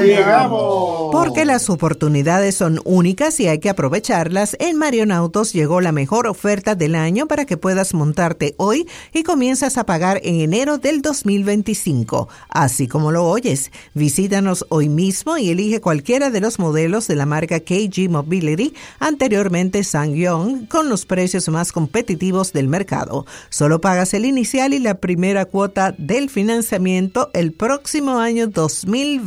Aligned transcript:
llegamos. 0.00 1.10
Porque 1.12 1.44
las 1.44 1.70
oportunidades 1.70 2.54
son 2.54 2.80
únicas 2.84 3.40
y 3.40 3.48
hay 3.48 3.58
que 3.58 3.70
aprovecharlas. 3.70 4.56
En 4.60 4.76
Marion 4.76 5.10
Autos 5.10 5.52
llegó 5.52 5.80
la 5.80 5.92
mejor 5.92 6.26
oferta 6.26 6.74
del 6.74 6.94
año 6.94 7.26
para 7.26 7.46
que 7.46 7.56
puedas 7.56 7.94
montarte 7.94 8.54
hoy 8.58 8.86
y 9.12 9.22
comienzas 9.22 9.78
a 9.78 9.86
pagar 9.86 10.20
en 10.22 10.40
enero 10.40 10.78
del 10.78 11.02
2025. 11.02 12.28
Así 12.50 12.88
como 12.88 13.10
lo 13.10 13.24
oyes, 13.26 13.72
visítanos 13.94 14.66
hoy 14.68 14.88
mismo 14.88 15.38
y 15.38 15.50
elige 15.50 15.80
cualquiera 15.80 16.30
de 16.30 16.40
los 16.40 16.58
modelos 16.58 17.08
de 17.08 17.16
la 17.16 17.26
marca 17.26 17.60
KG 17.60 18.10
Mobility, 18.10 18.74
anteriormente 18.98 19.82
SsangYong, 19.82 20.66
con 20.66 20.88
los 20.88 21.06
precios 21.06 21.48
más 21.48 21.72
competitivos 21.72 22.52
del 22.52 22.68
mercado. 22.68 23.26
Solo 23.48 23.80
pagas 23.80 24.12
el 24.14 24.24
inicial 24.24 24.74
y 24.74 24.78
la 24.78 24.94
primera 24.94 25.46
cuota 25.46 25.94
del 25.96 26.28
financiamiento 26.28 27.30
el 27.32 27.52
próximo 27.52 27.78
próximo 27.78 28.18
año 28.18 28.48
2025, 28.48 29.17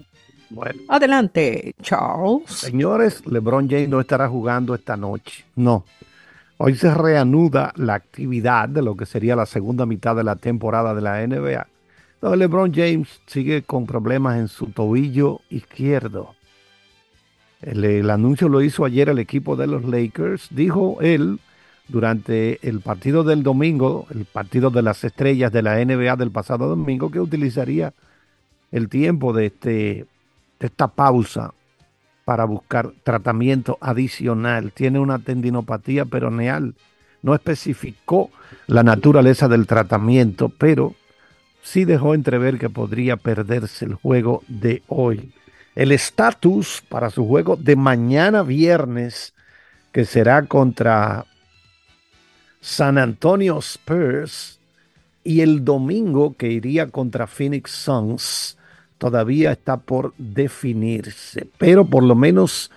Bueno. 0.49 0.81
Adelante, 0.87 1.73
Charles. 1.81 2.43
Señores, 2.47 3.25
LeBron 3.25 3.67
James 3.67 3.89
no 3.89 3.99
estará 3.99 4.29
jugando 4.29 4.75
esta 4.75 4.95
noche. 4.95 5.45
No. 5.55 5.83
Hoy 6.57 6.75
se 6.75 6.93
reanuda 6.93 7.73
la 7.75 7.95
actividad 7.95 8.69
de 8.69 8.83
lo 8.83 8.95
que 8.95 9.07
sería 9.07 9.35
la 9.35 9.47
segunda 9.47 9.87
mitad 9.87 10.15
de 10.15 10.23
la 10.23 10.35
temporada 10.35 10.93
de 10.93 11.01
la 11.01 11.25
NBA 11.25 11.65
LeBron 12.31 12.73
James 12.73 13.21
sigue 13.27 13.63
con 13.63 13.85
problemas 13.85 14.37
en 14.37 14.47
su 14.47 14.67
tobillo 14.67 15.41
izquierdo. 15.49 16.35
El, 17.61 18.09
anuncio 18.09 18.49
lo 18.49 18.61
hizo 18.61 18.85
ayer 18.85 19.09
el 19.09 19.19
equipo 19.19 19.55
de 19.55 19.67
los 19.67 19.83
Lakers. 19.85 20.47
Dijo 20.51 20.97
él 21.01 21.39
durante 21.87 22.65
el 22.67 22.79
partido 22.79 23.23
del 23.23 23.43
domingo, 23.43 24.07
el 24.09 24.25
partido 24.25 24.69
de 24.69 24.81
las 24.81 25.03
estrellas 25.03 25.51
de 25.51 25.61
la 25.61 25.83
NBA 25.83 26.15
del 26.15 26.31
pasado 26.31 26.67
domingo, 26.67 27.11
que 27.11 27.19
utilizaría 27.19 27.93
el 28.71 28.89
tiempo 28.89 29.33
de, 29.33 29.47
este, 29.47 30.05
de 30.59 30.67
esta 30.67 30.87
pausa 30.87 31.53
para 32.25 32.45
buscar 32.45 32.93
tratamiento 33.03 33.77
adicional. 33.81 34.71
Tiene 34.71 34.99
una 34.99 35.19
tendinopatía 35.19 36.05
peroneal. 36.05 36.73
No 37.21 37.35
especificó 37.35 38.29
la 38.67 38.83
naturaleza 38.83 39.47
del 39.47 39.67
tratamiento, 39.67 40.49
pero 40.49 40.95
sí 41.63 41.85
dejó 41.85 42.13
entrever 42.13 42.59
que 42.59 42.69
podría 42.69 43.17
perderse 43.17 43.85
el 43.85 43.95
juego 43.95 44.43
de 44.47 44.83
hoy. 44.87 45.31
El 45.75 45.91
estatus 45.91 46.83
para 46.87 47.09
su 47.09 47.25
juego 47.25 47.55
de 47.55 47.75
mañana 47.75 48.43
viernes, 48.43 49.33
que 49.91 50.05
será 50.05 50.45
contra 50.45 51.25
San 52.61 52.97
Antonio 52.99 53.57
Spurs, 53.59 54.59
y 55.23 55.41
el 55.41 55.63
domingo 55.63 56.35
que 56.35 56.51
iría 56.51 56.89
contra 56.89 57.27
Phoenix 57.27 57.71
Suns, 57.71 58.57
todavía 58.97 59.53
está 59.53 59.77
por 59.77 60.13
definirse. 60.17 61.47
Pero 61.57 61.85
por 61.85 62.03
lo 62.03 62.13
menos 62.13 62.69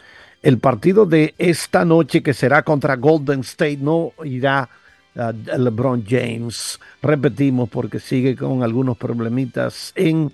el 0.42 0.58
partido 0.58 1.06
de 1.06 1.34
esta 1.38 1.84
noche, 1.84 2.22
que 2.22 2.32
será 2.32 2.62
contra 2.62 2.94
Golden 2.94 3.40
State, 3.40 3.78
no 3.78 4.12
irá 4.24 4.70
LeBron 5.16 6.04
James. 6.06 6.78
Repetimos 7.02 7.68
porque 7.68 8.00
sigue 8.00 8.36
con 8.36 8.62
algunos 8.62 8.96
problemitas 8.96 9.92
en 9.96 10.32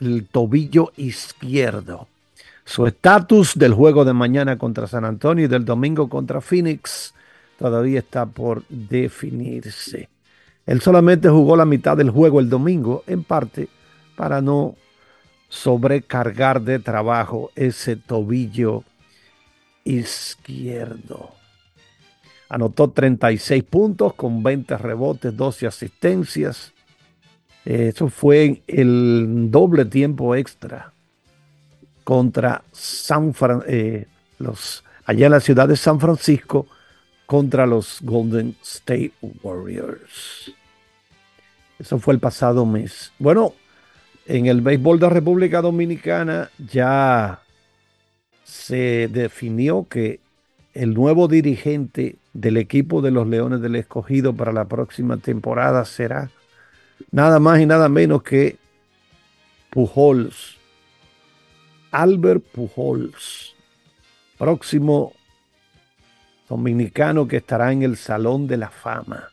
el 0.00 0.26
tobillo 0.26 0.92
izquierdo. 0.96 2.08
Su 2.64 2.86
estatus 2.86 3.58
del 3.58 3.72
juego 3.72 4.04
de 4.04 4.12
mañana 4.12 4.58
contra 4.58 4.86
San 4.86 5.04
Antonio 5.04 5.46
y 5.46 5.48
del 5.48 5.64
domingo 5.64 6.08
contra 6.08 6.40
Phoenix 6.40 7.14
todavía 7.58 8.00
está 8.00 8.26
por 8.26 8.62
definirse. 8.68 10.08
Él 10.66 10.82
solamente 10.82 11.30
jugó 11.30 11.56
la 11.56 11.64
mitad 11.64 11.96
del 11.96 12.10
juego 12.10 12.40
el 12.40 12.50
domingo, 12.50 13.02
en 13.06 13.24
parte 13.24 13.68
para 14.16 14.42
no 14.42 14.74
sobrecargar 15.48 16.60
de 16.60 16.78
trabajo 16.78 17.50
ese 17.56 17.96
tobillo 17.96 18.84
izquierdo. 19.84 21.37
Anotó 22.48 22.90
36 22.90 23.62
puntos 23.64 24.14
con 24.14 24.42
20 24.42 24.78
rebotes, 24.78 25.36
12 25.36 25.66
asistencias. 25.66 26.72
Eso 27.64 28.08
fue 28.08 28.62
el 28.66 29.50
doble 29.50 29.84
tiempo 29.84 30.34
extra 30.34 30.92
contra 32.04 32.62
San 32.72 33.34
eh, 33.66 34.06
los, 34.38 34.82
allá 35.04 35.26
en 35.26 35.32
la 35.32 35.40
ciudad 35.40 35.68
de 35.68 35.76
San 35.76 36.00
Francisco 36.00 36.66
contra 37.26 37.66
los 37.66 37.98
Golden 38.00 38.56
State 38.62 39.12
Warriors. 39.42 40.50
Eso 41.78 41.98
fue 41.98 42.14
el 42.14 42.20
pasado 42.20 42.64
mes. 42.64 43.12
Bueno, 43.18 43.52
en 44.24 44.46
el 44.46 44.62
béisbol 44.62 44.98
de 44.98 45.10
República 45.10 45.60
Dominicana 45.60 46.50
ya 46.58 47.42
se 48.42 49.08
definió 49.08 49.86
que 49.88 50.20
el 50.78 50.94
nuevo 50.94 51.26
dirigente 51.26 52.18
del 52.32 52.56
equipo 52.56 53.02
de 53.02 53.10
los 53.10 53.26
Leones 53.26 53.60
del 53.60 53.74
Escogido 53.74 54.34
para 54.34 54.52
la 54.52 54.66
próxima 54.66 55.16
temporada 55.16 55.84
será 55.84 56.30
nada 57.10 57.40
más 57.40 57.58
y 57.58 57.66
nada 57.66 57.88
menos 57.88 58.22
que 58.22 58.58
Pujols. 59.70 60.56
Albert 61.90 62.44
Pujols, 62.52 63.56
próximo 64.38 65.14
dominicano 66.48 67.26
que 67.26 67.38
estará 67.38 67.72
en 67.72 67.82
el 67.82 67.96
Salón 67.96 68.46
de 68.46 68.58
la 68.58 68.70
Fama. 68.70 69.30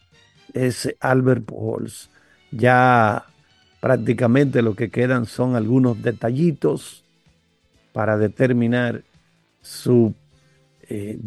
Es 0.52 0.96
Albert 1.00 1.46
Pujols. 1.46 2.10
Ya 2.50 3.24
prácticamente 3.82 4.64
lo 4.64 4.76
que 4.76 4.90
quedan 4.90 5.28
son 5.28 5.56
algunos 5.56 6.02
detallitos 6.02 7.04
para 7.94 8.18
determinar 8.18 9.04
su 9.62 10.16
eh, 10.90 11.20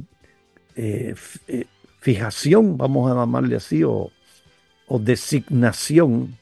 eh, 0.76 1.14
eh, 1.48 1.64
fijación, 2.00 2.76
vamos 2.76 3.10
a 3.10 3.14
llamarle 3.14 3.56
así, 3.56 3.82
o, 3.84 4.10
designación. 5.00 6.36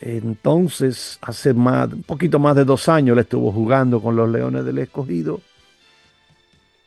Entonces, 0.00 1.18
hace 1.20 1.52
más, 1.52 1.92
un 1.92 2.02
poquito 2.02 2.38
más 2.38 2.56
de 2.56 2.64
dos 2.64 2.88
años 2.88 3.14
le 3.14 3.22
estuvo 3.22 3.52
jugando 3.52 4.00
con 4.00 4.16
los 4.16 4.28
Leones 4.28 4.64
del 4.64 4.78
Escogido. 4.78 5.40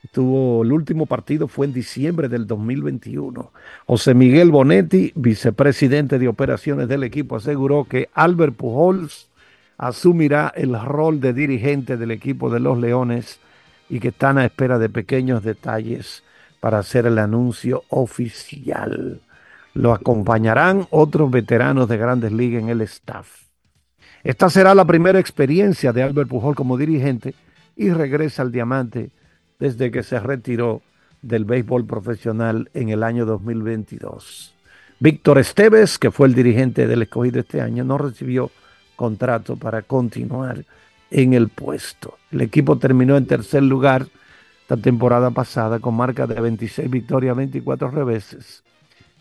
Estuvo, 0.03 0.63
el 0.63 0.71
último 0.71 1.05
partido 1.05 1.47
fue 1.47 1.67
en 1.67 1.73
diciembre 1.73 2.27
del 2.27 2.45
2021. 2.45 3.51
José 3.85 4.13
Miguel 4.13 4.51
Bonetti, 4.51 5.13
vicepresidente 5.15 6.19
de 6.19 6.27
operaciones 6.27 6.87
del 6.87 7.03
equipo, 7.03 7.37
aseguró 7.37 7.85
que 7.85 8.09
Albert 8.13 8.55
Pujols 8.55 9.29
asumirá 9.77 10.51
el 10.55 10.77
rol 10.79 11.19
de 11.19 11.33
dirigente 11.33 11.97
del 11.97 12.11
equipo 12.11 12.49
de 12.49 12.59
los 12.59 12.77
Leones 12.77 13.39
y 13.93 13.99
que 13.99 14.07
están 14.07 14.39
a 14.39 14.45
espera 14.45 14.79
de 14.79 14.89
pequeños 14.89 15.43
detalles 15.43 16.23
para 16.59 16.79
hacer 16.79 17.05
el 17.05 17.19
anuncio 17.19 17.83
oficial. 17.89 19.21
Lo 19.75 19.93
acompañarán 19.93 20.87
otros 20.89 21.29
veteranos 21.29 21.87
de 21.87 21.97
grandes 21.97 22.31
ligas 22.31 22.63
en 22.63 22.69
el 22.69 22.81
staff. 22.81 23.43
Esta 24.23 24.49
será 24.49 24.73
la 24.73 24.85
primera 24.85 25.19
experiencia 25.19 25.93
de 25.93 26.01
Albert 26.01 26.27
Pujol 26.27 26.55
como 26.55 26.75
dirigente 26.75 27.35
y 27.75 27.91
regresa 27.91 28.41
al 28.41 28.51
diamante 28.51 29.11
desde 29.59 29.91
que 29.91 30.01
se 30.01 30.19
retiró 30.19 30.81
del 31.21 31.45
béisbol 31.45 31.85
profesional 31.85 32.71
en 32.73 32.89
el 32.89 33.03
año 33.03 33.27
2022. 33.27 34.55
Víctor 34.99 35.37
Esteves, 35.37 35.99
que 35.99 36.09
fue 36.09 36.25
el 36.25 36.33
dirigente 36.33 36.87
del 36.87 37.03
escogido 37.03 37.41
este 37.41 37.61
año, 37.61 37.83
no 37.83 37.99
recibió 37.99 38.49
contrato 38.95 39.55
para 39.55 39.83
continuar 39.83 40.65
en 41.13 41.33
el 41.33 41.47
puesto. 41.47 42.17
El 42.31 42.41
equipo 42.41 42.77
terminó 42.77 43.15
en 43.15 43.25
tercer 43.27 43.63
lugar 43.63 44.07
la 44.67 44.75
temporada 44.77 45.31
pasada 45.31 45.79
con 45.79 45.95
marca 45.95 46.25
de 46.25 46.41
26 46.41 46.89
victorias, 46.89 47.37
24 47.37 47.91
reveses. 47.91 48.63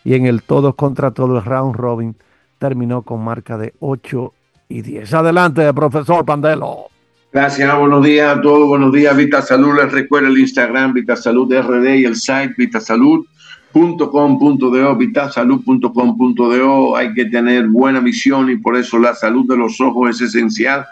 Y 0.02 0.14
en 0.14 0.24
el 0.26 0.42
todos 0.42 0.74
contra 0.74 1.12
todo 1.12 1.36
el 1.36 1.44
round 1.44 1.76
robin 1.76 2.16
terminó 2.58 3.02
con 3.02 3.22
marca 3.22 3.56
de 3.58 3.74
8 3.80 4.32
y 4.68 4.80
10. 4.82 5.14
Adelante, 5.14 5.72
profesor 5.74 6.24
Pandelo. 6.24 6.86
Gracias, 7.30 7.78
buenos 7.78 8.02
días 8.04 8.38
a 8.38 8.40
todos, 8.40 8.66
buenos 8.68 8.92
días, 8.92 9.16
Vita 9.16 9.42
Salud. 9.42 9.76
Les 9.76 9.92
recuerdo 9.92 10.28
el 10.28 10.38
Instagram 10.38 10.94
Vita 10.94 11.16
Salud 11.16 11.52
RD 11.52 11.96
y 11.96 12.04
el 12.04 12.14
site 12.16 12.54
vitasalud.com.do, 12.56 14.96
vitasalud.com.do. 14.96 16.96
Hay 16.96 17.12
que 17.14 17.26
tener 17.26 17.68
buena 17.68 18.00
visión 18.00 18.50
y 18.50 18.56
por 18.56 18.76
eso 18.76 18.98
la 18.98 19.14
salud 19.14 19.46
de 19.48 19.56
los 19.56 19.80
ojos 19.80 20.10
es 20.10 20.20
esencial 20.22 20.84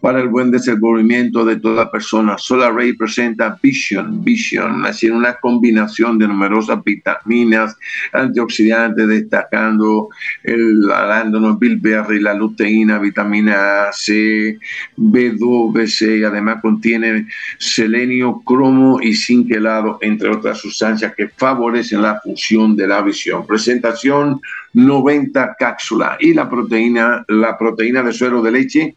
para 0.00 0.20
el 0.20 0.28
buen 0.28 0.50
desenvolvimiento 0.50 1.44
de 1.44 1.56
toda 1.56 1.90
persona. 1.90 2.36
Solar 2.38 2.74
Ray 2.74 2.92
presenta 2.92 3.58
Vision, 3.62 4.22
Vision, 4.22 4.84
así 4.84 5.08
una 5.08 5.34
combinación 5.34 6.18
de 6.18 6.28
numerosas 6.28 6.82
vitaminas, 6.84 7.76
antioxidantes, 8.12 9.08
destacando 9.08 10.08
el 10.42 10.90
arándano, 10.90 11.56
bilberry, 11.56 12.20
la 12.20 12.34
luteína, 12.34 12.98
vitamina 12.98 13.86
C, 13.92 14.58
B2, 14.96 15.86
C, 15.88 16.18
y 16.18 16.24
además 16.24 16.60
contiene 16.60 17.26
selenio, 17.58 18.42
cromo 18.44 19.00
y 19.00 19.14
zinc 19.14 19.50
helado, 19.50 19.98
entre 20.02 20.30
otras 20.30 20.58
sustancias 20.58 21.14
que 21.16 21.28
favorecen 21.28 22.02
la 22.02 22.20
función 22.20 22.76
de 22.76 22.86
la 22.86 23.02
visión. 23.02 23.46
Presentación 23.46 24.40
90 24.74 25.56
cápsulas 25.58 26.16
y 26.20 26.34
la 26.34 26.48
proteína, 26.50 27.24
la 27.28 27.56
proteína 27.56 28.02
de 28.02 28.12
suero 28.12 28.42
de 28.42 28.52
leche 28.52 28.94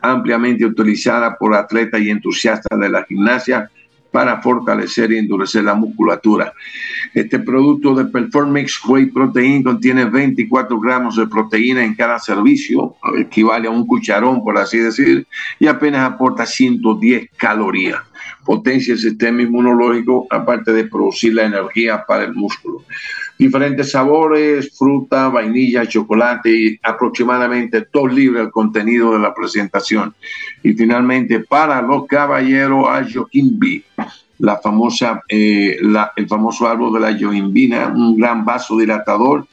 ampliamente 0.00 0.64
utilizada 0.64 1.36
por 1.36 1.54
atletas 1.54 2.00
y 2.00 2.10
entusiastas 2.10 2.78
de 2.78 2.88
la 2.88 3.04
gimnasia 3.04 3.70
para 4.10 4.40
fortalecer 4.40 5.12
y 5.12 5.18
endurecer 5.18 5.64
la 5.64 5.74
musculatura. 5.74 6.52
Este 7.14 7.38
producto 7.38 7.94
de 7.94 8.06
Performix 8.06 8.80
Whey 8.84 9.06
Protein 9.06 9.62
contiene 9.62 10.06
24 10.06 10.80
gramos 10.80 11.16
de 11.16 11.26
proteína 11.26 11.84
en 11.84 11.94
cada 11.94 12.18
servicio, 12.18 12.96
equivale 13.18 13.68
a 13.68 13.70
un 13.70 13.86
cucharón, 13.86 14.42
por 14.42 14.56
así 14.56 14.78
decir, 14.78 15.26
y 15.58 15.66
apenas 15.66 16.10
aporta 16.10 16.46
110 16.46 17.30
calorías. 17.36 18.00
Potencia 18.44 18.94
el 18.94 18.98
sistema 18.98 19.42
inmunológico, 19.42 20.26
aparte 20.30 20.72
de 20.72 20.84
producir 20.84 21.34
la 21.34 21.44
energía 21.44 22.04
para 22.06 22.24
el 22.24 22.34
músculo 22.34 22.82
diferentes 23.38 23.92
sabores, 23.92 24.76
fruta, 24.76 25.28
vainilla, 25.28 25.86
chocolate 25.86 26.50
y 26.50 26.80
aproximadamente 26.82 27.86
dos 27.92 28.12
libras 28.12 28.46
el 28.46 28.50
contenido 28.50 29.12
de 29.12 29.20
la 29.20 29.32
presentación. 29.32 30.14
Y 30.62 30.72
finalmente, 30.72 31.40
para 31.40 31.80
los 31.80 32.06
caballeros, 32.06 32.86
Ayoquimbi, 32.88 33.84
la 34.38 34.56
famosa, 34.58 35.22
eh, 35.28 35.78
el 36.16 36.28
famoso 36.28 36.68
árbol 36.68 36.94
de 36.94 37.00
la 37.00 37.10
yoimbina, 37.10 37.88
un 37.88 38.16
gran 38.16 38.44
vasodilatador 38.44 39.46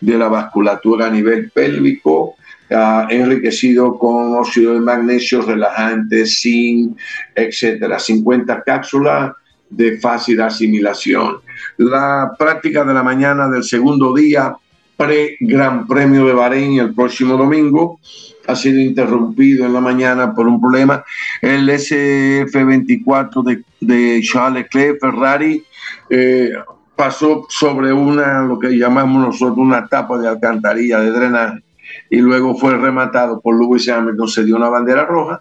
de 0.00 0.18
la 0.18 0.28
vasculatura 0.28 1.06
a 1.06 1.10
nivel 1.10 1.50
pélvico, 1.50 2.36
ah, 2.70 3.06
enriquecido 3.10 3.98
con 3.98 4.34
óxido 4.36 4.74
de 4.74 4.80
magnesio, 4.80 5.42
relajante, 5.42 6.26
zinc, 6.26 6.96
etcétera. 7.34 7.98
50 7.98 8.62
cápsulas 8.62 9.32
de 9.72 9.98
fácil 9.98 10.40
asimilación. 10.40 11.38
La 11.78 12.32
práctica 12.38 12.84
de 12.84 12.94
la 12.94 13.02
mañana 13.02 13.48
del 13.48 13.64
segundo 13.64 14.14
día 14.14 14.54
pre-Gran 14.96 15.86
Premio 15.86 16.26
de 16.26 16.32
Bahrein 16.32 16.78
el 16.78 16.94
próximo 16.94 17.36
domingo 17.36 17.98
ha 18.46 18.54
sido 18.54 18.80
interrumpido 18.80 19.64
en 19.66 19.72
la 19.72 19.80
mañana 19.80 20.34
por 20.34 20.46
un 20.46 20.60
problema. 20.60 21.04
El 21.40 21.68
SF24 21.68 23.42
de, 23.42 23.64
de 23.80 24.20
Charles 24.22 24.64
Leclerc, 24.64 25.00
Ferrari, 25.00 25.64
eh, 26.10 26.52
pasó 26.94 27.46
sobre 27.48 27.92
una, 27.92 28.42
lo 28.42 28.58
que 28.58 28.76
llamamos 28.76 29.26
nosotros, 29.26 29.58
una 29.58 29.86
tapa 29.86 30.18
de 30.18 30.28
alcantarilla 30.28 31.00
de 31.00 31.10
drenaje 31.10 31.62
y 32.10 32.18
luego 32.18 32.54
fue 32.56 32.76
rematado 32.76 33.40
por 33.40 33.58
Lewis 33.58 33.88
Hamilton, 33.88 34.28
se 34.28 34.44
dio 34.44 34.56
una 34.56 34.68
bandera 34.68 35.04
roja. 35.06 35.40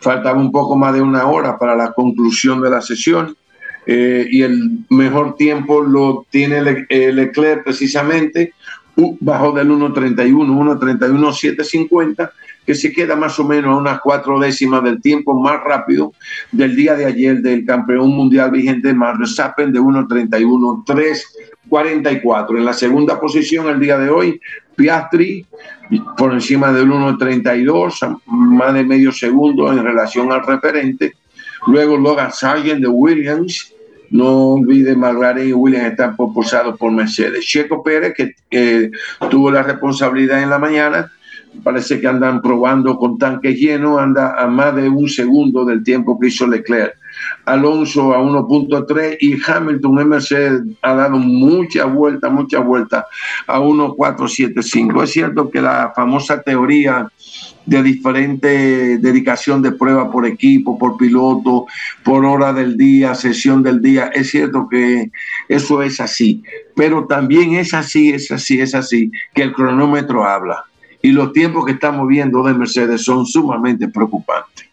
Faltaba 0.00 0.38
un 0.38 0.50
poco 0.50 0.76
más 0.76 0.94
de 0.94 1.02
una 1.02 1.26
hora 1.26 1.58
para 1.58 1.76
la 1.76 1.92
conclusión 1.92 2.60
de 2.60 2.70
la 2.70 2.80
sesión 2.80 3.36
eh, 3.86 4.26
y 4.30 4.42
el 4.42 4.80
mejor 4.90 5.36
tiempo 5.36 5.80
lo 5.80 6.26
tiene 6.30 6.60
Leclerc 6.62 7.64
precisamente 7.64 8.52
bajo 9.20 9.52
del 9.52 9.70
1.31, 9.70 10.78
1.31.750, 10.78 12.30
que 12.66 12.74
se 12.74 12.92
queda 12.92 13.16
más 13.16 13.38
o 13.38 13.44
menos 13.44 13.74
a 13.74 13.78
unas 13.78 14.00
cuatro 14.00 14.38
décimas 14.38 14.84
del 14.84 15.00
tiempo 15.00 15.40
más 15.40 15.64
rápido 15.64 16.12
del 16.52 16.76
día 16.76 16.94
de 16.94 17.06
ayer 17.06 17.40
del 17.40 17.64
campeón 17.64 18.10
mundial 18.10 18.50
vigente 18.50 18.92
Max 18.92 19.18
Verstappen 19.18 19.72
de 19.72 19.80
1.31.344. 19.80 22.58
En 22.58 22.64
la 22.64 22.74
segunda 22.74 23.18
posición 23.18 23.66
el 23.68 23.80
día 23.80 23.96
de 23.98 24.10
hoy, 24.10 24.38
Piastri 24.76 25.46
por 26.16 26.32
encima 26.32 26.72
del 26.72 26.88
1.32, 26.88 28.20
más 28.26 28.74
de 28.74 28.84
medio 28.84 29.10
segundo 29.12 29.72
en 29.72 29.82
relación 29.82 30.30
al 30.32 30.46
referente. 30.46 31.14
Luego 31.66 31.96
Logan 31.96 32.32
Sargent 32.32 32.80
de 32.80 32.88
Williams, 32.88 33.74
no 34.10 34.54
olvide, 34.54 34.96
McLaren 34.96 35.48
y 35.48 35.52
Williams 35.52 35.92
están 35.92 36.16
propulsados 36.16 36.76
por 36.78 36.90
Mercedes. 36.90 37.44
Checo 37.44 37.82
Pérez, 37.82 38.14
que 38.14 38.90
tuvo 39.30 39.50
la 39.50 39.62
responsabilidad 39.62 40.42
en 40.42 40.50
la 40.50 40.58
mañana, 40.58 41.12
parece 41.62 42.00
que 42.00 42.06
andan 42.06 42.40
probando 42.42 42.96
con 42.96 43.18
tanques 43.18 43.56
llenos, 43.58 44.00
anda 44.00 44.40
a 44.40 44.46
más 44.46 44.74
de 44.74 44.88
un 44.88 45.08
segundo 45.08 45.64
del 45.64 45.82
tiempo 45.82 46.18
que 46.18 46.28
hizo 46.28 46.46
Leclerc. 46.46 46.96
Alonso 47.50 48.14
a 48.14 48.20
1.3 48.20 49.16
y 49.20 49.36
Hamilton 49.44 50.08
Mercedes 50.08 50.62
ha 50.82 50.94
dado 50.94 51.18
mucha 51.18 51.84
vuelta, 51.84 52.30
mucha 52.30 52.60
vuelta 52.60 53.06
a 53.46 53.58
1.475. 53.58 55.02
Es 55.02 55.10
cierto 55.10 55.50
que 55.50 55.60
la 55.60 55.92
famosa 55.94 56.40
teoría 56.42 57.10
de 57.66 57.82
diferente 57.82 58.98
dedicación 58.98 59.62
de 59.62 59.72
prueba 59.72 60.10
por 60.10 60.26
equipo, 60.26 60.78
por 60.78 60.96
piloto, 60.96 61.66
por 62.04 62.24
hora 62.24 62.52
del 62.52 62.76
día, 62.76 63.14
sesión 63.14 63.62
del 63.62 63.82
día. 63.82 64.10
Es 64.14 64.30
cierto 64.30 64.68
que 64.70 65.10
eso 65.48 65.82
es 65.82 66.00
así, 66.00 66.42
pero 66.76 67.06
también 67.06 67.54
es 67.54 67.74
así, 67.74 68.10
es 68.10 68.30
así, 68.30 68.60
es 68.60 68.74
así, 68.74 69.10
que 69.34 69.42
el 69.42 69.52
cronómetro 69.52 70.24
habla. 70.24 70.64
Y 71.02 71.12
los 71.12 71.32
tiempos 71.32 71.64
que 71.64 71.72
estamos 71.72 72.06
viendo 72.06 72.42
de 72.42 72.54
Mercedes 72.54 73.04
son 73.04 73.26
sumamente 73.26 73.88
preocupantes. 73.88 74.69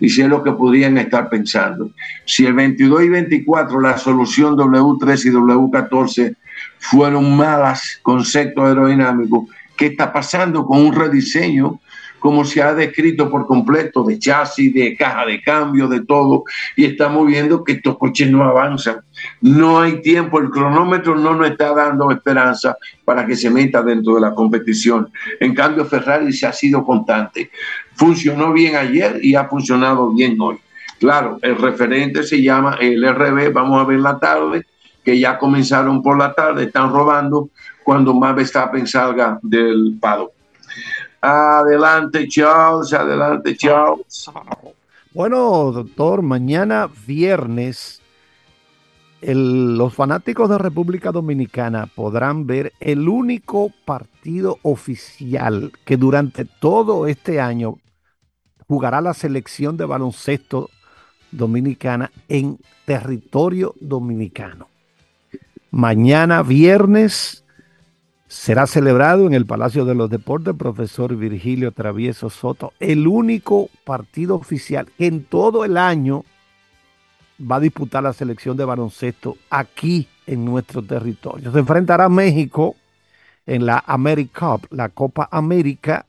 Y 0.00 0.06
es 0.06 0.28
lo 0.28 0.42
que 0.42 0.52
podrían 0.52 0.96
estar 0.98 1.28
pensando. 1.28 1.90
Si 2.24 2.46
el 2.46 2.54
22 2.54 3.04
y 3.04 3.08
24, 3.10 3.80
la 3.80 3.98
solución 3.98 4.56
W3 4.56 5.26
y 5.26 5.30
W14 5.30 6.36
fueron 6.78 7.36
malas 7.36 8.00
conceptos 8.02 8.64
aerodinámicos, 8.64 9.48
¿qué 9.76 9.86
está 9.86 10.12
pasando 10.12 10.64
con 10.64 10.86
un 10.86 10.94
rediseño 10.94 11.78
como 12.20 12.44
se 12.44 12.62
ha 12.62 12.74
descrito 12.74 13.28
por 13.28 13.46
completo, 13.46 14.04
de 14.04 14.18
chasis, 14.18 14.72
de 14.72 14.96
caja 14.96 15.26
de 15.26 15.42
cambio, 15.42 15.88
de 15.88 16.04
todo, 16.04 16.44
y 16.76 16.84
estamos 16.84 17.26
viendo 17.26 17.64
que 17.64 17.72
estos 17.72 17.98
coches 17.98 18.30
no 18.30 18.44
avanzan. 18.44 19.00
No 19.40 19.80
hay 19.80 20.00
tiempo, 20.02 20.38
el 20.38 20.50
cronómetro 20.50 21.16
no 21.16 21.34
nos 21.34 21.50
está 21.50 21.74
dando 21.74 22.10
esperanza 22.10 22.76
para 23.04 23.26
que 23.26 23.34
se 23.34 23.50
meta 23.50 23.82
dentro 23.82 24.14
de 24.14 24.20
la 24.20 24.34
competición. 24.34 25.10
En 25.40 25.54
cambio, 25.54 25.84
Ferrari 25.84 26.32
se 26.32 26.46
ha 26.46 26.52
sido 26.52 26.84
constante. 26.84 27.50
Funcionó 27.94 28.52
bien 28.52 28.76
ayer 28.76 29.18
y 29.22 29.34
ha 29.34 29.48
funcionado 29.48 30.10
bien 30.12 30.36
hoy. 30.40 30.58
Claro, 30.98 31.38
el 31.40 31.56
referente 31.56 32.22
se 32.22 32.42
llama 32.42 32.76
el 32.78 33.02
RB, 33.02 33.52
vamos 33.52 33.80
a 33.80 33.86
ver 33.86 34.00
la 34.00 34.18
tarde, 34.18 34.66
que 35.02 35.18
ya 35.18 35.38
comenzaron 35.38 36.02
por 36.02 36.18
la 36.18 36.34
tarde, 36.34 36.64
están 36.64 36.92
robando 36.92 37.48
cuando 37.82 38.12
más 38.12 38.36
Verstappen 38.36 38.86
salga 38.86 39.38
del 39.42 39.96
pado. 39.98 40.32
Adelante, 41.20 42.26
Charles, 42.28 42.92
adelante, 42.92 43.56
Charles. 43.56 44.30
Bueno, 45.12 45.72
doctor, 45.72 46.22
mañana 46.22 46.88
viernes 47.06 48.00
los 49.22 49.94
fanáticos 49.94 50.48
de 50.48 50.56
República 50.56 51.12
Dominicana 51.12 51.86
podrán 51.86 52.46
ver 52.46 52.72
el 52.80 53.08
único 53.08 53.70
partido 53.84 54.58
oficial 54.62 55.72
que 55.84 55.96
durante 55.96 56.46
todo 56.46 57.06
este 57.06 57.40
año 57.40 57.76
jugará 58.66 59.00
la 59.00 59.12
selección 59.12 59.76
de 59.76 59.84
baloncesto 59.84 60.70
dominicana 61.32 62.10
en 62.28 62.58
territorio 62.86 63.74
dominicano. 63.80 64.68
Mañana 65.70 66.42
viernes 66.42 67.44
será 68.30 68.68
celebrado 68.68 69.26
en 69.26 69.34
el 69.34 69.44
Palacio 69.44 69.84
de 69.84 69.96
los 69.96 70.08
Deportes 70.08 70.54
profesor 70.54 71.16
Virgilio 71.16 71.72
Travieso 71.72 72.30
Soto, 72.30 72.72
el 72.78 73.08
único 73.08 73.68
partido 73.84 74.36
oficial 74.36 74.86
que 74.96 75.08
en 75.08 75.24
todo 75.24 75.64
el 75.64 75.76
año 75.76 76.24
va 77.40 77.56
a 77.56 77.60
disputar 77.60 78.04
la 78.04 78.12
selección 78.12 78.56
de 78.56 78.64
baloncesto 78.64 79.36
aquí 79.50 80.06
en 80.28 80.44
nuestro 80.44 80.80
territorio. 80.80 81.50
Se 81.50 81.58
enfrentará 81.58 82.08
México 82.08 82.76
en 83.46 83.66
la 83.66 83.82
AmeriCup, 83.84 84.64
la 84.70 84.90
Copa 84.90 85.28
América, 85.32 86.06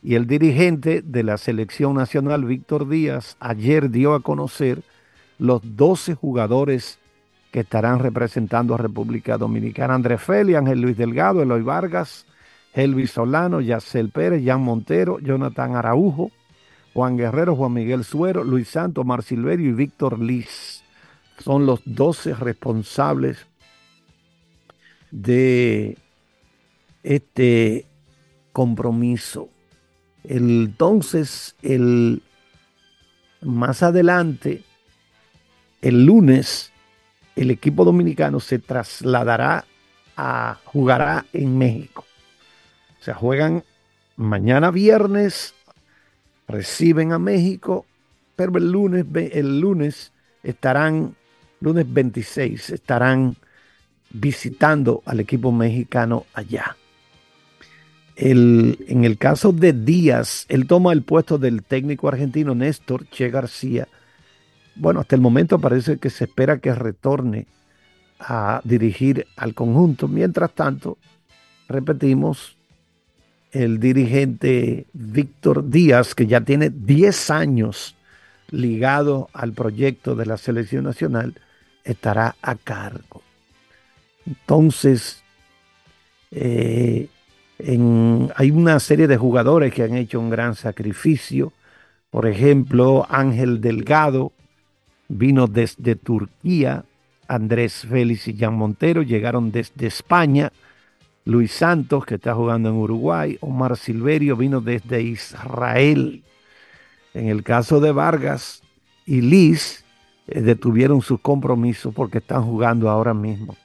y 0.00 0.14
el 0.14 0.28
dirigente 0.28 1.02
de 1.02 1.24
la 1.24 1.38
selección 1.38 1.94
nacional, 1.94 2.44
Víctor 2.44 2.88
Díaz, 2.88 3.36
ayer 3.40 3.90
dio 3.90 4.14
a 4.14 4.20
conocer 4.20 4.84
los 5.40 5.60
12 5.64 6.14
jugadores 6.14 7.00
que 7.50 7.60
estarán 7.60 7.98
representando 7.98 8.74
a 8.74 8.78
República 8.78 9.38
Dominicana. 9.38 9.94
Andrés 9.94 10.22
Feli, 10.22 10.54
Ángel 10.54 10.80
Luis 10.80 10.96
Delgado, 10.96 11.42
Eloy 11.42 11.62
Vargas, 11.62 12.26
Elvis 12.74 13.12
Solano, 13.12 13.60
Yacel 13.60 14.10
Pérez, 14.10 14.42
Jan 14.44 14.62
Montero, 14.62 15.18
Jonathan 15.18 15.76
Araujo, 15.76 16.30
Juan 16.94 17.16
Guerrero, 17.16 17.56
Juan 17.56 17.72
Miguel 17.72 18.04
Suero, 18.04 18.44
Luis 18.44 18.68
Santos, 18.68 19.04
Mar 19.04 19.22
Silverio 19.22 19.70
y 19.70 19.72
Víctor 19.72 20.18
Liz. 20.18 20.82
Son 21.38 21.64
los 21.64 21.80
12 21.84 22.34
responsables 22.34 23.46
de 25.10 25.96
este 27.02 27.86
compromiso. 28.52 29.48
Entonces, 30.24 31.56
el, 31.62 32.22
más 33.40 33.82
adelante, 33.82 34.62
el 35.80 36.04
lunes, 36.04 36.72
el 37.38 37.50
equipo 37.52 37.84
dominicano 37.84 38.40
se 38.40 38.58
trasladará 38.58 39.64
a 40.16 40.58
jugará 40.64 41.24
en 41.32 41.56
México. 41.56 42.04
O 43.00 43.04
sea, 43.04 43.14
juegan 43.14 43.62
mañana 44.16 44.72
viernes, 44.72 45.54
reciben 46.48 47.12
a 47.12 47.20
México, 47.20 47.86
pero 48.34 48.58
el 48.58 48.72
lunes, 48.72 49.06
el 49.14 49.60
lunes 49.60 50.12
estarán, 50.42 51.14
lunes 51.60 51.86
26, 51.88 52.70
estarán 52.70 53.36
visitando 54.10 55.02
al 55.06 55.20
equipo 55.20 55.52
mexicano 55.52 56.26
allá. 56.34 56.76
El, 58.16 58.84
en 58.88 59.04
el 59.04 59.16
caso 59.16 59.52
de 59.52 59.72
Díaz, 59.72 60.44
él 60.48 60.66
toma 60.66 60.92
el 60.92 61.02
puesto 61.02 61.38
del 61.38 61.62
técnico 61.62 62.08
argentino 62.08 62.56
Néstor 62.56 63.08
Che 63.08 63.30
García. 63.30 63.86
Bueno, 64.78 65.00
hasta 65.00 65.16
el 65.16 65.22
momento 65.22 65.58
parece 65.58 65.98
que 65.98 66.08
se 66.08 66.24
espera 66.24 66.58
que 66.58 66.72
retorne 66.72 67.46
a 68.20 68.60
dirigir 68.64 69.26
al 69.36 69.54
conjunto. 69.54 70.06
Mientras 70.06 70.52
tanto, 70.52 70.98
repetimos, 71.68 72.56
el 73.50 73.80
dirigente 73.80 74.86
Víctor 74.92 75.68
Díaz, 75.68 76.14
que 76.14 76.26
ya 76.26 76.42
tiene 76.42 76.70
10 76.70 77.30
años 77.30 77.96
ligado 78.50 79.28
al 79.32 79.52
proyecto 79.52 80.14
de 80.14 80.26
la 80.26 80.36
selección 80.36 80.84
nacional, 80.84 81.34
estará 81.82 82.36
a 82.40 82.54
cargo. 82.54 83.22
Entonces, 84.26 85.22
eh, 86.30 87.08
hay 88.36 88.50
una 88.50 88.78
serie 88.78 89.08
de 89.08 89.16
jugadores 89.16 89.72
que 89.72 89.82
han 89.82 89.96
hecho 89.96 90.20
un 90.20 90.30
gran 90.30 90.54
sacrificio. 90.54 91.52
Por 92.10 92.26
ejemplo, 92.26 93.06
Ángel 93.08 93.60
Delgado 93.60 94.32
vino 95.08 95.46
desde 95.46 95.96
Turquía, 95.96 96.84
Andrés 97.26 97.86
Félix 97.88 98.28
y 98.28 98.36
Jan 98.36 98.54
Montero 98.54 99.02
llegaron 99.02 99.50
desde 99.50 99.86
España, 99.86 100.52
Luis 101.24 101.52
Santos, 101.52 102.06
que 102.06 102.14
está 102.14 102.34
jugando 102.34 102.70
en 102.70 102.76
Uruguay, 102.76 103.36
Omar 103.40 103.76
Silverio 103.76 104.36
vino 104.36 104.60
desde 104.60 105.02
Israel. 105.02 106.22
En 107.12 107.28
el 107.28 107.42
caso 107.42 107.80
de 107.80 107.92
Vargas 107.92 108.62
y 109.04 109.20
Liz, 109.20 109.84
eh, 110.26 110.40
detuvieron 110.40 111.02
sus 111.02 111.20
compromisos 111.20 111.94
porque 111.94 112.18
están 112.18 112.44
jugando 112.44 112.88
ahora 112.88 113.14
mismo 113.14 113.56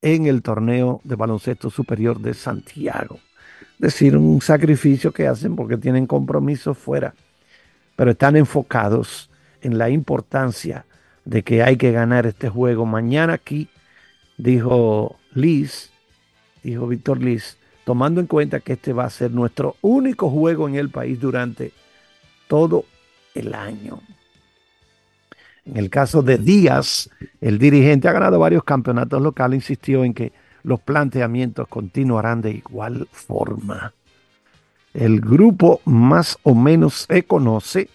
en 0.00 0.26
el 0.26 0.42
torneo 0.42 1.00
de 1.04 1.16
baloncesto 1.16 1.70
superior 1.70 2.18
de 2.18 2.34
Santiago. 2.34 3.18
Es 3.74 3.80
decir, 3.80 4.16
un 4.16 4.40
sacrificio 4.40 5.12
que 5.12 5.26
hacen 5.26 5.54
porque 5.54 5.76
tienen 5.76 6.06
compromisos 6.06 6.76
fuera, 6.76 7.14
pero 7.96 8.10
están 8.10 8.36
enfocados 8.36 9.30
en 9.62 9.78
la 9.78 9.90
importancia 9.90 10.84
de 11.24 11.42
que 11.42 11.62
hay 11.62 11.76
que 11.76 11.92
ganar 11.92 12.26
este 12.26 12.48
juego. 12.48 12.84
Mañana 12.84 13.34
aquí, 13.34 13.68
dijo 14.36 15.16
Liz, 15.34 15.90
dijo 16.62 16.86
Víctor 16.86 17.22
Liz, 17.22 17.56
tomando 17.84 18.20
en 18.20 18.26
cuenta 18.26 18.60
que 18.60 18.74
este 18.74 18.92
va 18.92 19.04
a 19.04 19.10
ser 19.10 19.30
nuestro 19.30 19.76
único 19.80 20.30
juego 20.30 20.68
en 20.68 20.74
el 20.74 20.90
país 20.90 21.18
durante 21.20 21.72
todo 22.48 22.84
el 23.34 23.54
año. 23.54 24.00
En 25.64 25.76
el 25.76 25.90
caso 25.90 26.22
de 26.22 26.38
Díaz, 26.38 27.08
el 27.40 27.58
dirigente 27.58 28.08
ha 28.08 28.12
ganado 28.12 28.38
varios 28.38 28.64
campeonatos 28.64 29.22
locales, 29.22 29.56
insistió 29.56 30.04
en 30.04 30.12
que 30.12 30.32
los 30.64 30.80
planteamientos 30.80 31.68
continuarán 31.68 32.40
de 32.40 32.50
igual 32.52 33.08
forma. 33.10 33.92
El 34.92 35.20
grupo 35.20 35.80
más 35.84 36.38
o 36.42 36.54
menos 36.54 37.06
se 37.08 37.22
conoce. 37.22 37.88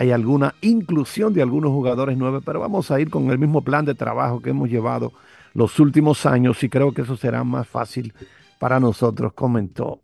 Hay 0.00 0.12
alguna 0.12 0.54
inclusión 0.62 1.34
de 1.34 1.42
algunos 1.42 1.72
jugadores 1.72 2.16
nuevos, 2.16 2.42
pero 2.42 2.58
vamos 2.58 2.90
a 2.90 2.98
ir 2.98 3.10
con 3.10 3.30
el 3.30 3.38
mismo 3.38 3.60
plan 3.60 3.84
de 3.84 3.94
trabajo 3.94 4.40
que 4.40 4.48
hemos 4.48 4.70
llevado 4.70 5.12
los 5.52 5.78
últimos 5.78 6.24
años 6.24 6.64
y 6.64 6.70
creo 6.70 6.94
que 6.94 7.02
eso 7.02 7.18
será 7.18 7.44
más 7.44 7.68
fácil 7.68 8.14
para 8.58 8.80
nosotros, 8.80 9.34
comentó 9.34 10.00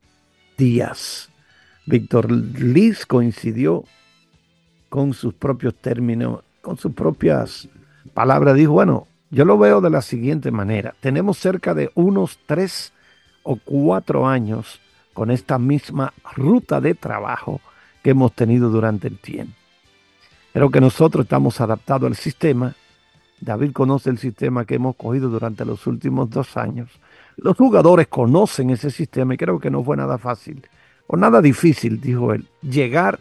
Díaz. 0.59 1.31
Víctor 1.87 2.31
Liz 2.31 3.07
coincidió 3.07 3.85
con 4.91 5.15
sus 5.15 5.33
propios 5.33 5.75
términos 5.76 6.41
con 6.61 6.76
sus 6.76 6.93
propias 6.93 7.67
palabras, 8.12 8.55
dijo, 8.55 8.73
bueno, 8.73 9.07
yo 9.31 9.47
lo 9.47 9.57
veo 9.57 9.81
de 9.81 9.88
la 9.88 10.03
siguiente 10.03 10.50
manera. 10.50 10.95
Tenemos 11.00 11.38
cerca 11.38 11.73
de 11.73 11.91
unos 11.95 12.38
tres 12.45 12.93
o 13.45 13.57
cuatro 13.57 14.26
años 14.26 14.79
con 15.15 15.31
esta 15.31 15.59
misma 15.59 16.12
ruta 16.35 16.83
de 16.83 16.95
trabajo 16.95 17.62
que 18.03 18.11
hemos 18.11 18.35
tenido 18.35 18.69
durante 18.69 19.09
el 19.09 19.19
tiempo. 19.19 19.55
Creo 20.56 20.70
que 20.70 20.80
nosotros 20.80 21.26
estamos 21.26 21.60
adaptados 21.60 22.06
al 22.06 22.16
sistema. 22.16 22.75
David 23.42 23.72
conoce 23.72 24.08
el 24.08 24.16
sistema 24.16 24.64
que 24.64 24.76
hemos 24.76 24.96
cogido 24.96 25.28
durante 25.28 25.66
los 25.66 25.86
últimos 25.86 26.30
dos 26.30 26.56
años. 26.56 26.88
Los 27.36 27.58
jugadores 27.58 28.06
conocen 28.06 28.70
ese 28.70 28.90
sistema 28.90 29.34
y 29.34 29.36
creo 29.36 29.58
que 29.58 29.68
no 29.70 29.84
fue 29.84 29.98
nada 29.98 30.16
fácil 30.16 30.66
o 31.08 31.18
nada 31.18 31.42
difícil, 31.42 32.00
dijo 32.00 32.32
él, 32.32 32.48
llegar 32.62 33.20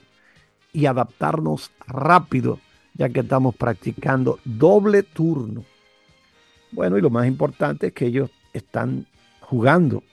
y 0.72 0.86
adaptarnos 0.86 1.72
rápido 1.86 2.62
ya 2.94 3.10
que 3.10 3.20
estamos 3.20 3.54
practicando 3.54 4.40
doble 4.46 5.04
turno. 5.04 5.66
Bueno, 6.72 6.98
y 6.98 7.02
lo 7.02 7.10
más 7.10 7.28
importante 7.28 7.88
es 7.88 7.94
que 7.94 8.06
ellos 8.06 8.32
están 8.54 9.08
jugando 9.42 10.04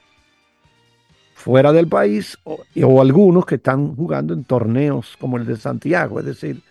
fuera 1.34 1.70
del 1.70 1.86
país 1.86 2.36
o, 2.42 2.64
algunos 3.00 3.46
que 3.46 3.54
están 3.54 3.94
jugando 3.94 4.34
en 4.34 4.42
torneos 4.42 5.16
como 5.20 5.36
el 5.36 5.46
de 5.46 5.56
Santiago, 5.56 6.18
es 6.18 6.26
decir, 6.26 6.64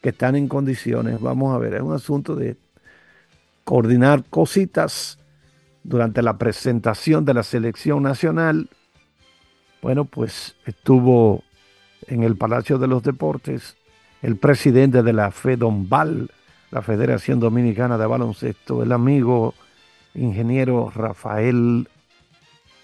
que 0.00 0.10
están 0.10 0.36
en 0.36 0.48
condiciones, 0.48 1.20
vamos 1.20 1.54
a 1.54 1.58
ver, 1.58 1.74
es 1.74 1.82
un 1.82 1.94
asunto 1.94 2.34
de 2.36 2.56
coordinar 3.64 4.24
cositas 4.30 5.18
durante 5.82 6.22
la 6.22 6.38
presentación 6.38 7.24
de 7.24 7.34
la 7.34 7.42
selección 7.42 8.02
nacional. 8.02 8.68
Bueno, 9.82 10.04
pues 10.04 10.56
estuvo 10.66 11.42
en 12.06 12.22
el 12.22 12.36
Palacio 12.36 12.78
de 12.78 12.86
los 12.86 13.02
Deportes 13.02 13.76
el 14.22 14.36
presidente 14.36 15.02
de 15.02 15.12
la 15.12 15.30
FEDOMBAL, 15.30 16.30
la 16.70 16.82
Federación 16.82 17.40
Dominicana 17.40 17.96
de 17.98 18.06
Baloncesto, 18.06 18.82
el 18.82 18.92
amigo 18.92 19.54
ingeniero 20.14 20.90
Rafael 20.94 21.88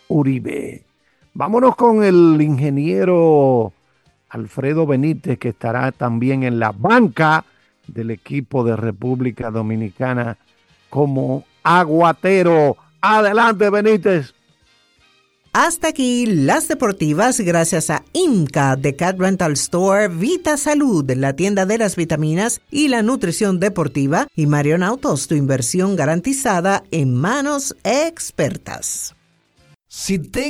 Uribe. 0.09 0.85
Vámonos 1.35 1.75
con 1.76 2.04
el 2.04 2.40
ingeniero 2.40 3.73
Alfredo 4.35 4.85
Benítez, 4.85 5.38
que 5.38 5.50
estará 5.50 5.93
también 5.93 6.43
en 6.43 6.59
la 6.59 6.73
banca 6.73 7.45
del 7.87 8.11
equipo 8.11 8.64
de 8.64 8.75
República 8.75 9.50
Dominicana 9.53 10.38
como 10.91 11.45
aguatero. 11.62 12.76
Adelante, 13.00 13.71
Benítez. 13.71 14.35
Hasta 15.53 15.87
aquí 15.87 16.26
las 16.26 16.67
deportivas 16.67 17.38
gracias 17.38 17.91
a 17.91 18.03
IMCA 18.12 18.75
de 18.75 18.97
Cat 18.97 19.21
Rental 19.21 19.53
Store, 19.53 20.09
Vita 20.09 20.57
Salud, 20.57 21.09
la 21.12 21.37
tienda 21.37 21.64
de 21.64 21.79
las 21.79 21.95
vitaminas 21.95 22.61
y 22.73 22.88
la 22.88 23.03
nutrición 23.03 23.61
deportiva 23.61 24.26
y 24.35 24.47
Marion 24.47 24.83
Autos, 24.83 25.29
tu 25.29 25.37
inversión 25.37 25.95
garantizada 25.95 26.83
en 26.91 27.14
manos 27.14 27.76
expertas. 27.85 29.14
Si 29.97 30.19